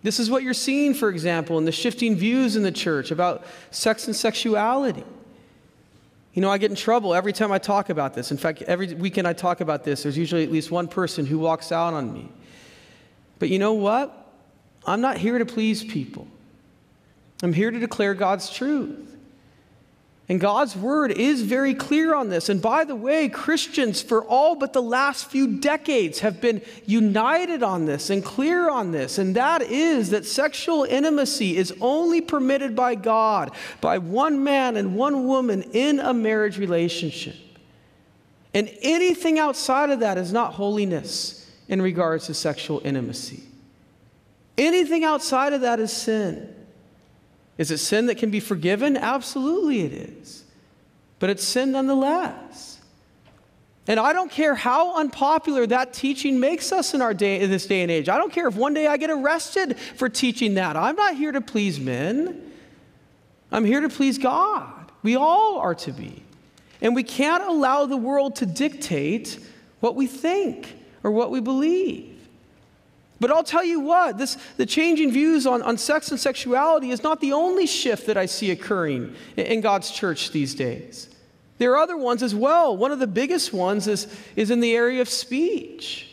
[0.07, 3.43] This is what you're seeing, for example, in the shifting views in the church about
[3.71, 5.03] sex and sexuality.
[6.33, 8.31] You know, I get in trouble every time I talk about this.
[8.31, 11.37] In fact, every weekend I talk about this, there's usually at least one person who
[11.37, 12.29] walks out on me.
[13.37, 14.31] But you know what?
[14.85, 16.25] I'm not here to please people,
[17.43, 19.13] I'm here to declare God's truth.
[20.29, 22.49] And God's word is very clear on this.
[22.49, 27.63] And by the way, Christians for all but the last few decades have been united
[27.63, 29.17] on this and clear on this.
[29.19, 34.95] And that is that sexual intimacy is only permitted by God, by one man and
[34.97, 37.35] one woman in a marriage relationship.
[38.53, 43.43] And anything outside of that is not holiness in regards to sexual intimacy.
[44.57, 46.53] Anything outside of that is sin.
[47.57, 48.97] Is it sin that can be forgiven?
[48.97, 50.43] Absolutely it is.
[51.19, 52.79] But it's sin nonetheless.
[53.87, 57.65] And I don't care how unpopular that teaching makes us in our day in this
[57.65, 58.09] day and age.
[58.09, 60.75] I don't care if one day I get arrested for teaching that.
[60.75, 62.51] I'm not here to please men.
[63.49, 64.91] I'm here to please God.
[65.03, 66.23] We all are to be.
[66.81, 69.39] And we can't allow the world to dictate
[69.79, 72.16] what we think or what we believe.
[73.19, 77.01] But I'll tell you what, this, the changing views on, on sex and sexuality is
[77.01, 81.09] not the only shift that I see occurring in, in God's church these days.
[81.57, 82.77] There are other ones as well.
[82.77, 86.07] One of the biggest ones is, is in the area of speech.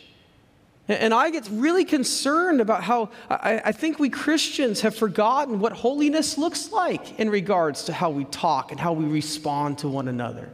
[0.87, 5.73] And I get really concerned about how I, I, think we Christians have forgotten what
[5.73, 10.07] holiness looks like in regards to how we talk and how we respond to one
[10.07, 10.51] another.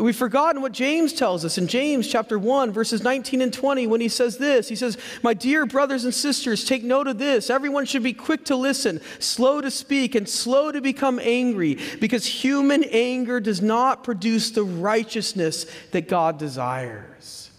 [0.00, 4.00] We've forgotten what James tells us in James chapter 1, verses 19 and 20, when
[4.00, 4.68] he says this.
[4.68, 7.50] He says, My dear brothers and sisters, take note of this.
[7.50, 12.24] Everyone should be quick to listen, slow to speak, and slow to become angry, because
[12.24, 17.50] human anger does not produce the righteousness that God desires.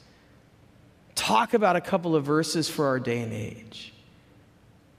[1.16, 3.94] Talk about a couple of verses for our day and age.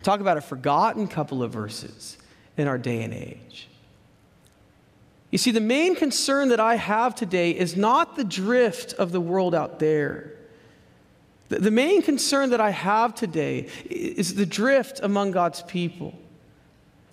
[0.02, 2.18] Talk about a forgotten couple of verses
[2.56, 3.68] in our day and age.
[5.34, 9.20] You see, the main concern that I have today is not the drift of the
[9.20, 10.32] world out there.
[11.48, 16.14] The main concern that I have today is the drift among God's people.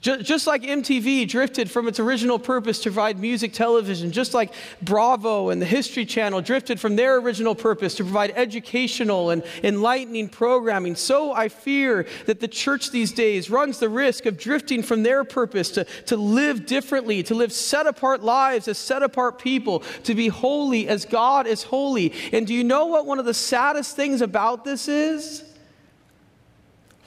[0.02, 5.50] Just like MTV drifted from its original purpose to provide music television, just like Bravo
[5.50, 10.96] and the History Channel drifted from their original purpose to provide educational and enlightening programming,
[10.96, 15.24] so I fear that the church these days runs the risk of drifting from their
[15.24, 20.16] purpose to, to live differently, to live set apart lives as set apart people, to
[20.16, 22.12] be holy as God is holy.
[22.34, 25.44] And do you know what one of the saddest things about this is?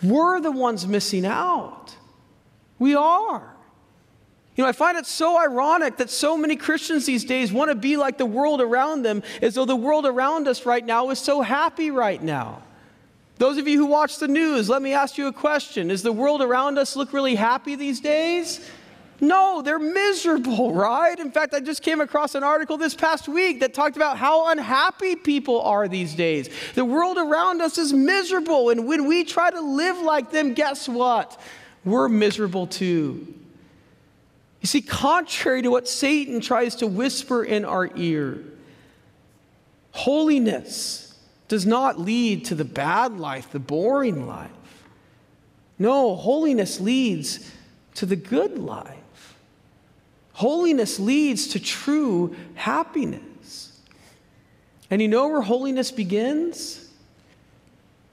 [0.01, 1.84] We're the ones missing out.
[2.85, 3.57] We are.
[4.57, 7.75] You know, I find it so ironic that so many Christians these days want to
[7.75, 11.19] be like the world around them, as though the world around us right now is
[11.19, 12.63] so happy right now.
[13.39, 15.89] Those of you who watch the news, let me ask you a question.
[15.89, 18.61] Does the world around us look really happy these days?
[19.19, 21.19] No, they're miserable, right?
[21.19, 24.51] In fact, I just came across an article this past week that talked about how
[24.51, 26.51] unhappy people are these days.
[26.75, 30.87] The world around us is miserable, and when we try to live like them, guess
[30.87, 31.41] what?
[31.85, 33.35] We're miserable too.
[34.61, 38.43] You see, contrary to what Satan tries to whisper in our ear,
[39.93, 41.15] holiness
[41.49, 44.51] does not lead to the bad life, the boring life.
[45.79, 47.51] No, holiness leads
[47.97, 49.37] to the good life.
[50.33, 53.81] Holiness leads to true happiness.
[54.91, 56.89] And you know where holiness begins?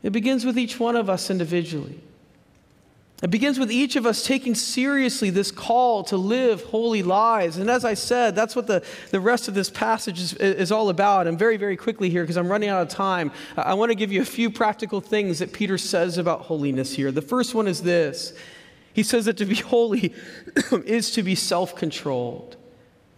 [0.03, 1.99] It begins with each one of us individually.
[3.21, 7.57] It begins with each of us taking seriously this call to live holy lives.
[7.57, 10.89] And as I said, that's what the, the rest of this passage is, is all
[10.89, 11.27] about.
[11.27, 14.11] And very, very quickly here, because I'm running out of time, I want to give
[14.11, 17.11] you a few practical things that Peter says about holiness here.
[17.11, 18.33] The first one is this
[18.93, 20.15] He says that to be holy
[20.85, 22.57] is to be self controlled.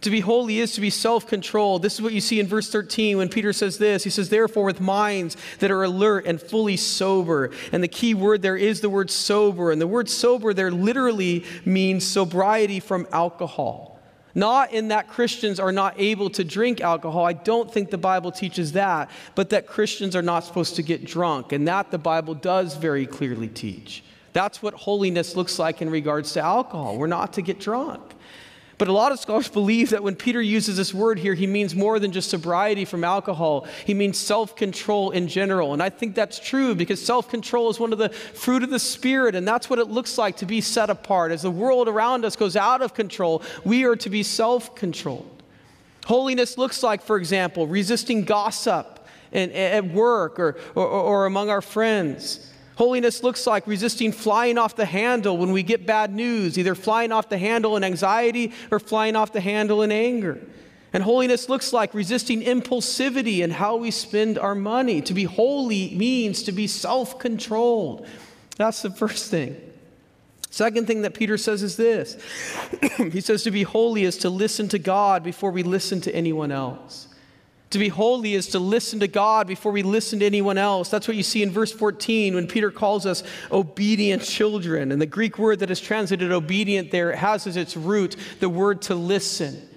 [0.02, 1.82] To be holy is to be self controlled.
[1.82, 4.04] This is what you see in verse 13 when Peter says this.
[4.04, 7.50] He says, Therefore, with minds that are alert and fully sober.
[7.72, 9.72] And the key word there is the word sober.
[9.72, 13.94] And the word sober there literally means sobriety from alcohol.
[14.34, 17.24] Not in that Christians are not able to drink alcohol.
[17.24, 21.04] I don't think the Bible teaches that, but that Christians are not supposed to get
[21.04, 21.52] drunk.
[21.52, 24.02] And that the Bible does very clearly teach.
[24.32, 26.98] That's what holiness looks like in regards to alcohol.
[26.98, 28.02] We're not to get drunk.
[28.76, 31.74] But a lot of scholars believe that when Peter uses this word here, he means
[31.74, 33.66] more than just sobriety from alcohol.
[33.84, 35.72] He means self control in general.
[35.72, 38.78] And I think that's true because self control is one of the fruit of the
[38.78, 39.34] Spirit.
[39.36, 41.30] And that's what it looks like to be set apart.
[41.30, 45.42] As the world around us goes out of control, we are to be self controlled.
[46.06, 52.50] Holiness looks like, for example, resisting gossip at work or, or, or among our friends
[52.76, 57.12] Holiness looks like resisting flying off the handle when we get bad news, either flying
[57.12, 60.40] off the handle in anxiety or flying off the handle in anger.
[60.92, 65.00] And holiness looks like resisting impulsivity and how we spend our money.
[65.02, 68.06] To be holy means to be self controlled.
[68.56, 69.56] That's the first thing.
[70.50, 72.16] Second thing that Peter says is this
[72.96, 76.52] he says to be holy is to listen to God before we listen to anyone
[76.52, 77.08] else.
[77.70, 80.90] To be holy is to listen to God before we listen to anyone else.
[80.90, 84.92] That's what you see in verse 14 when Peter calls us obedient children.
[84.92, 88.82] And the Greek word that is translated obedient there has as its root the word
[88.82, 89.68] to listen.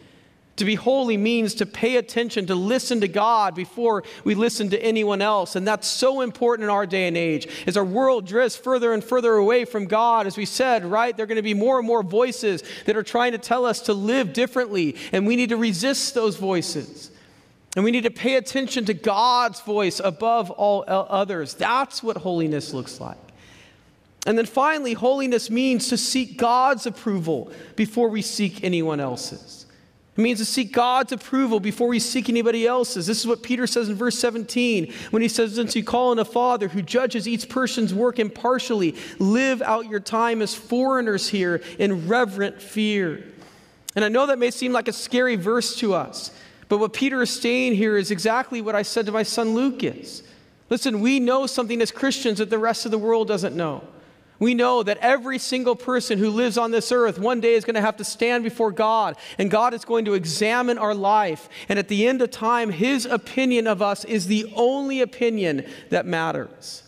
[0.57, 4.83] To be holy means to pay attention, to listen to God before we listen to
[4.83, 5.55] anyone else.
[5.55, 7.47] And that's so important in our day and age.
[7.67, 11.25] As our world drifts further and further away from God, as we said, right, there
[11.25, 13.93] are going to be more and more voices that are trying to tell us to
[13.93, 14.95] live differently.
[15.11, 17.11] And we need to resist those voices.
[17.77, 21.53] And we need to pay attention to God's voice above all others.
[21.53, 23.19] That's what holiness looks like.
[24.25, 29.67] And then finally, holiness means to seek God's approval before we seek anyone else's.
[30.17, 33.05] It means to seek God's approval before we seek anybody else's.
[33.05, 36.17] This is what Peter says in verse 17 when he says, Since you call on
[36.17, 41.61] a Father who judges each person's work impartially, live out your time as foreigners here
[41.77, 43.23] in reverent fear.
[43.95, 46.31] And I know that may seem like a scary verse to us,
[46.69, 50.23] but what Peter is saying here is exactly what I said to my son Lucas.
[50.69, 53.83] Listen, we know something as Christians that the rest of the world doesn't know.
[54.39, 57.75] We know that every single person who lives on this earth one day is going
[57.75, 61.49] to have to stand before God, and God is going to examine our life.
[61.69, 66.05] And at the end of time, His opinion of us is the only opinion that
[66.05, 66.83] matters.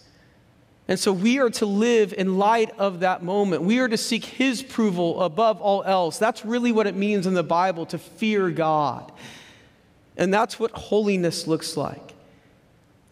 [0.87, 3.63] And so we are to live in light of that moment.
[3.63, 6.19] We are to seek His approval above all else.
[6.19, 9.11] That's really what it means in the Bible to fear God.
[10.19, 12.13] And that's what holiness looks like.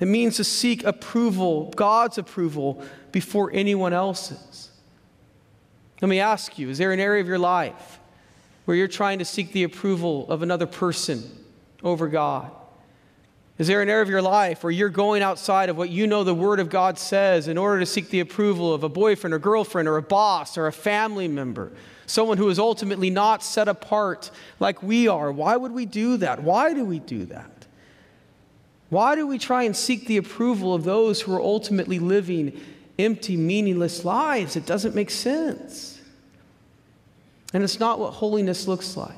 [0.01, 2.83] It means to seek approval, God's approval,
[3.13, 4.69] before anyone else's.
[6.01, 7.99] Let me ask you is there an area of your life
[8.65, 11.23] where you're trying to seek the approval of another person
[11.81, 12.51] over God?
[13.57, 16.23] Is there an area of your life where you're going outside of what you know
[16.23, 19.39] the Word of God says in order to seek the approval of a boyfriend or
[19.39, 21.71] girlfriend or a boss or a family member?
[22.05, 25.31] Someone who is ultimately not set apart like we are.
[25.31, 26.43] Why would we do that?
[26.43, 27.65] Why do we do that?
[28.89, 32.61] Why do we try and seek the approval of those who are ultimately living
[32.99, 34.55] empty, meaningless lives.
[34.55, 36.01] It doesn't make sense.
[37.53, 39.15] And it's not what holiness looks like.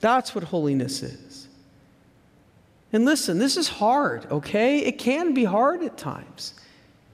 [0.00, 1.45] That's what holiness is.
[2.92, 4.78] And listen, this is hard, okay?
[4.78, 6.54] It can be hard at times.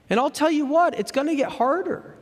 [0.09, 2.15] And I'll tell you what, it's going to get harder.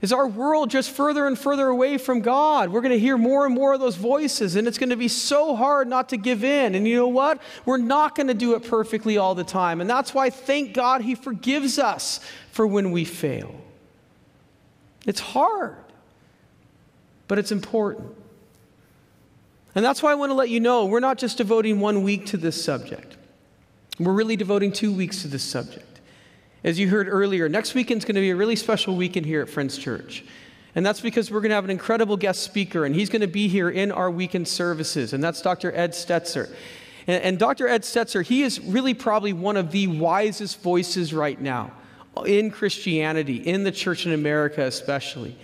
[0.00, 2.70] Is our world just further and further away from God?
[2.70, 5.06] We're going to hear more and more of those voices, and it's going to be
[5.06, 6.74] so hard not to give in.
[6.74, 7.40] And you know what?
[7.64, 9.80] We're not going to do it perfectly all the time.
[9.80, 12.18] And that's why, thank God, He forgives us
[12.50, 13.54] for when we fail.
[15.06, 15.76] It's hard,
[17.28, 18.12] but it's important.
[19.74, 22.26] And that's why I want to let you know we're not just devoting one week
[22.26, 23.16] to this subject,
[23.98, 25.86] we're really devoting two weeks to this subject.
[26.64, 29.48] As you heard earlier, next weekend's going to be a really special weekend here at
[29.48, 30.24] Friends Church.
[30.74, 33.26] And that's because we're going to have an incredible guest speaker, and he's going to
[33.26, 35.74] be here in our weekend services, and that's Dr.
[35.74, 36.54] Ed Stetzer.
[37.06, 37.68] And, and Dr.
[37.68, 41.72] Ed Stetzer, he is really probably one of the wisest voices right now
[42.24, 45.36] in Christianity, in the church in America especially.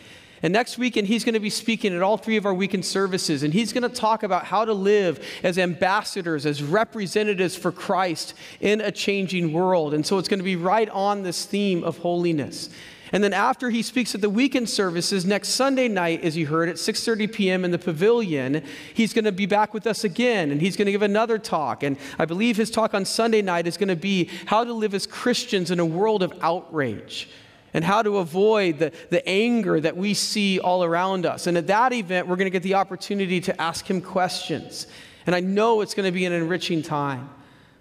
[0.42, 3.42] And next weekend, he's going to be speaking at all three of our weekend services,
[3.42, 8.34] and he's going to talk about how to live as ambassadors, as representatives for Christ
[8.60, 9.94] in a changing world.
[9.94, 12.70] And so it's going to be right on this theme of holiness.
[13.12, 16.68] And then after he speaks at the weekend services next Sunday night, as you heard
[16.68, 17.64] at 6:30 p.m.
[17.64, 18.62] in the pavilion,
[18.92, 21.82] he's going to be back with us again, and he's going to give another talk.
[21.82, 24.94] And I believe his talk on Sunday night is going to be how to live
[24.94, 27.28] as Christians in a world of outrage
[27.74, 31.46] and how to avoid the, the anger that we see all around us.
[31.46, 34.86] And at that event, we're going to get the opportunity to ask him questions.
[35.26, 37.28] And I know it's going to be an enriching time.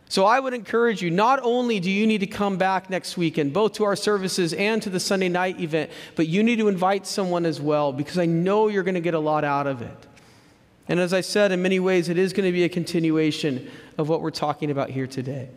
[0.10, 3.52] So I would encourage you, not only do you need to come back next weekend,
[3.52, 7.06] both to our services and to the Sunday night event, but you need to invite
[7.06, 10.08] someone as well, because I know you're going to get a lot out of it.
[10.88, 14.08] And as I said, in many ways, it is going to be a continuation of
[14.08, 15.50] what we're talking about here today.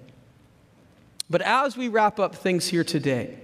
[1.28, 3.38] But as we wrap up things here today,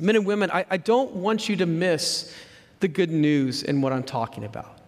[0.00, 2.34] men and women, I, I don't want you to miss
[2.80, 4.78] the good news in what I'm talking about.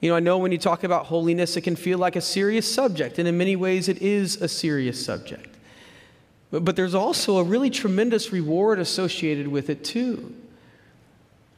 [0.00, 2.72] You know, I know when you talk about holiness, it can feel like a serious
[2.72, 5.56] subject, and in many ways, it is a serious subject.
[6.50, 10.34] But, but there's also a really tremendous reward associated with it, too.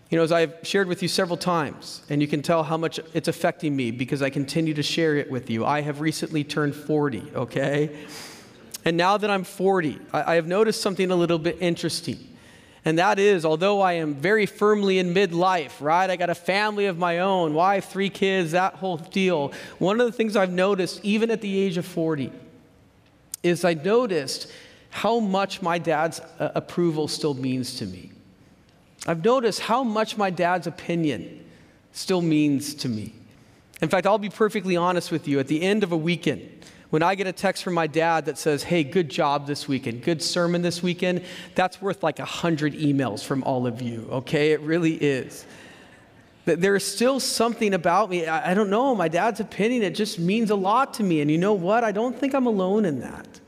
[0.08, 2.98] You know, as I've shared with you several times, and you can tell how much
[3.12, 6.74] it's affecting me because I continue to share it with you, I have recently turned
[6.74, 7.96] 40, okay?
[8.84, 12.18] And now that I'm 40, I, I have noticed something a little bit interesting.
[12.84, 16.08] And that is, although I am very firmly in midlife, right?
[16.08, 19.52] I got a family of my own, wife, three kids, that whole deal.
[19.78, 22.32] One of the things I've noticed, even at the age of 40,
[23.42, 24.50] is I noticed
[24.90, 28.10] how much my dad's uh, approval still means to me.
[29.06, 31.44] I've noticed how much my dad's opinion
[31.92, 33.14] still means to me.
[33.80, 35.38] In fact, I'll be perfectly honest with you.
[35.38, 36.48] At the end of a weekend,
[36.90, 40.02] when I get a text from my dad that says, hey, good job this weekend,
[40.02, 41.24] good sermon this weekend,
[41.54, 44.52] that's worth like a 100 emails from all of you, okay?
[44.52, 45.46] It really is.
[46.46, 48.26] There is still something about me.
[48.26, 51.20] I don't know, my dad's opinion, it just means a lot to me.
[51.20, 51.84] And you know what?
[51.84, 53.40] I don't think I'm alone in that.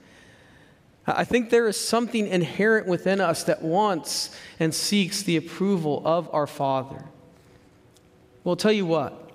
[1.05, 6.33] I think there is something inherent within us that wants and seeks the approval of
[6.33, 7.05] our Father.
[8.45, 9.31] Well, I'll tell you what,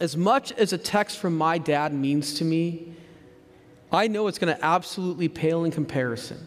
[0.00, 2.95] as much as a text from my dad means to me,
[3.92, 6.44] I know it's going to absolutely pale in comparison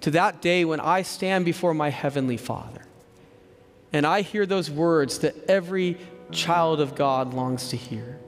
[0.00, 2.82] to that day when I stand before my Heavenly Father
[3.92, 5.96] and I hear those words that every
[6.30, 8.18] child of God longs to hear.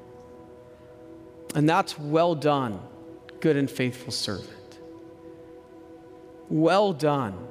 [1.54, 2.80] And that's well done,
[3.40, 4.78] good and faithful servant.
[6.48, 7.48] Well done,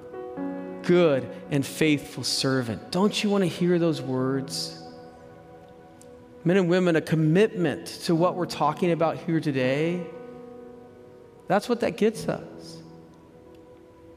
[0.83, 2.91] good and faithful servant.
[2.91, 4.81] Don't you want to hear those words?
[6.43, 10.05] Men and women, a commitment to what we're talking about here today.
[11.47, 12.77] That's what that gets us.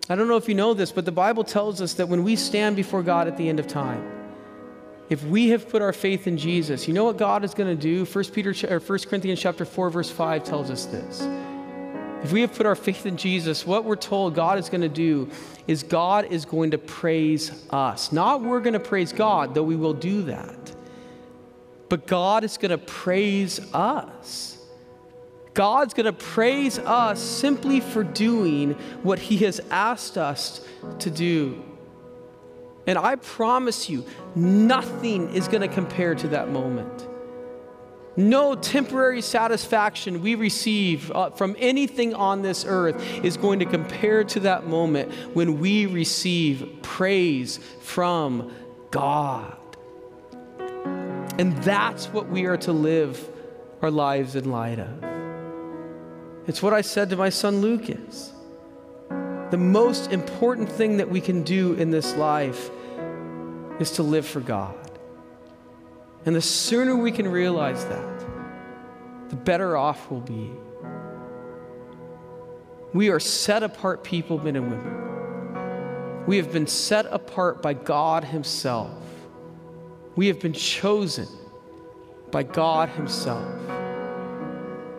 [0.08, 2.34] I don't know if you know this, but the Bible tells us that when we
[2.34, 4.04] stand before God at the end of time,
[5.08, 7.80] if we have put our faith in Jesus, you know what God is going to
[7.80, 8.04] do?
[8.04, 11.20] 1 Peter or 1 Corinthians chapter 4 verse 5 tells us this.
[12.22, 14.88] If we have put our faith in Jesus, what we're told God is going to
[14.88, 15.30] do
[15.66, 18.12] is God is going to praise us.
[18.12, 20.74] Not we're going to praise God, though we will do that.
[21.88, 24.59] But God is going to praise us.
[25.54, 30.64] God's going to praise us simply for doing what He has asked us
[31.00, 31.64] to do.
[32.86, 37.08] And I promise you, nothing is going to compare to that moment.
[38.16, 44.24] No temporary satisfaction we receive uh, from anything on this earth is going to compare
[44.24, 48.52] to that moment when we receive praise from
[48.90, 49.56] God.
[51.38, 53.28] And that's what we are to live
[53.80, 55.19] our lives in light of.
[56.46, 58.32] It's what I said to my son Lucas.
[59.50, 62.70] The most important thing that we can do in this life
[63.80, 64.74] is to live for God.
[66.24, 68.20] And the sooner we can realize that,
[69.30, 70.50] the better off we'll be.
[72.92, 76.26] We are set apart people, men and women.
[76.26, 78.90] We have been set apart by God Himself.
[80.16, 81.28] We have been chosen
[82.30, 83.48] by God Himself.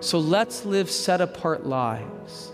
[0.01, 2.51] So let's live set apart lives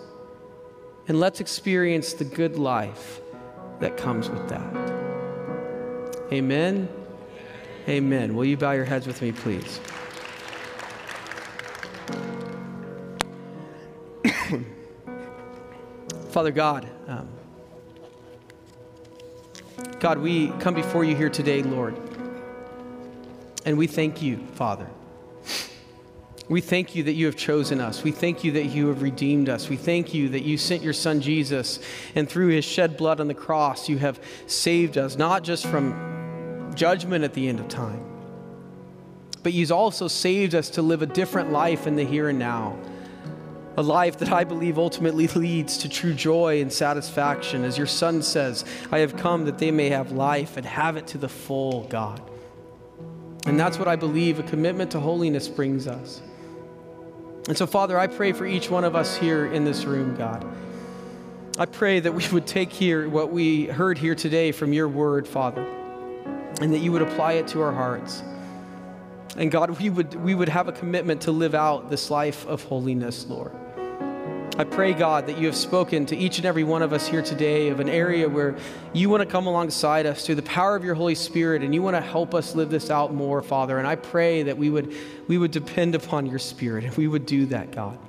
[1.08, 3.22] and let's experience the good life
[3.80, 4.76] that comes with that.
[6.34, 6.89] Amen.
[7.88, 8.36] Amen.
[8.36, 9.80] Will you bow your heads with me, please?
[16.32, 17.30] Father God, um,
[20.02, 21.98] God, we come before you here today, Lord,
[23.66, 24.89] and we thank you, Father.
[26.50, 28.04] We thank you that you have chosen us.
[28.04, 29.68] We thank you that you have redeemed us.
[29.68, 31.80] We thank you that you sent your son Jesus,
[32.16, 36.72] and through his shed blood on the cross, you have saved us, not just from
[36.74, 38.02] judgment at the end of time,
[39.43, 42.78] but you've also saved us to live a different life in the here and now.
[43.76, 47.64] A life that I believe ultimately leads to true joy and satisfaction.
[47.64, 51.08] As your son says, I have come that they may have life and have it
[51.08, 52.22] to the full, God.
[53.45, 56.22] And that's what I believe a commitment to holiness brings us.
[57.48, 60.45] And so, Father, I pray for each one of us here in this room, God.
[61.58, 65.28] I pray that we would take here what we heard here today from your word,
[65.28, 65.64] Father,
[66.62, 68.22] and that you would apply it to our hearts.
[69.38, 72.64] And God, we would, we would have a commitment to live out this life of
[72.64, 73.54] holiness, Lord.
[74.58, 77.22] I pray, God, that you have spoken to each and every one of us here
[77.22, 78.58] today of an area where
[78.91, 81.84] you want to come alongside us through the power of your Holy Spirit and you
[81.84, 83.78] want to help us live this out more, Father.
[83.78, 84.95] And I pray that we would,
[85.28, 87.99] we would depend upon your Spirit and we would do that, God.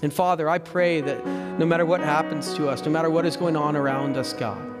[0.00, 1.26] And Father, I pray that
[1.58, 4.76] no matter what happens to us, no matter what is going on around us, God,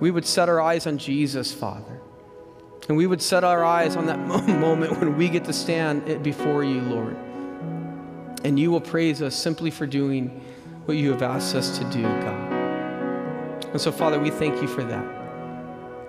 [0.00, 2.00] we would set our eyes on Jesus, Father.
[2.88, 6.64] And we would set our eyes on that moment when we get to stand before
[6.64, 7.31] you, Lord.
[8.44, 10.28] And you will praise us simply for doing
[10.84, 12.52] what you have asked us to do, God.
[13.72, 15.22] And so, Father, we thank you for that.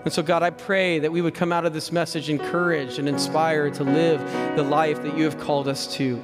[0.03, 3.07] And so, God, I pray that we would come out of this message encouraged and
[3.07, 4.19] inspired to live
[4.55, 6.21] the life that you have called us to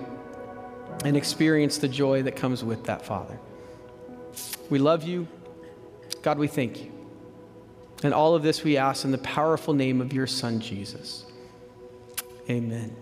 [1.05, 3.39] and experience the joy that comes with that, Father.
[4.69, 5.27] We love you.
[6.21, 6.91] God, we thank you.
[8.03, 11.25] And all of this we ask in the powerful name of your Son, Jesus.
[12.49, 12.95] Amen.